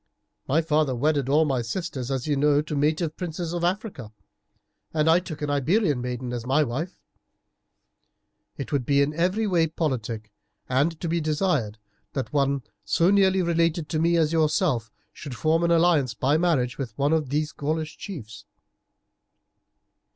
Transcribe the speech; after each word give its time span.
My 0.47 0.63
father 0.63 0.95
wedded 0.95 1.29
all 1.29 1.45
my 1.45 1.61
sisters, 1.61 2.09
as 2.09 2.25
you 2.25 2.35
know, 2.35 2.63
to 2.63 2.75
native 2.75 3.15
princes 3.15 3.53
in 3.53 3.63
Africa, 3.63 4.11
and 4.95 5.07
I 5.07 5.19
took 5.19 5.43
an 5.43 5.51
Iberian 5.51 6.01
maiden 6.01 6.33
as 6.33 6.43
my 6.43 6.63
wife. 6.63 6.97
It 8.57 8.71
would 8.71 8.83
be 8.83 9.03
in 9.03 9.13
every 9.13 9.45
way 9.45 9.67
politic 9.67 10.31
and 10.67 10.99
to 11.01 11.07
be 11.07 11.21
desired 11.21 11.77
that 12.13 12.33
one 12.33 12.63
so 12.83 13.11
nearly 13.11 13.43
related 13.43 13.89
to 13.89 13.99
me 13.99 14.17
as 14.17 14.33
yourself 14.33 14.91
should 15.13 15.35
form 15.35 15.63
an 15.63 15.69
alliance 15.69 16.15
by 16.15 16.35
marriage 16.35 16.79
with 16.79 16.97
one 16.97 17.13
of 17.13 17.29
these 17.29 17.51
Gaulish 17.51 17.95
chiefs." 17.95 18.45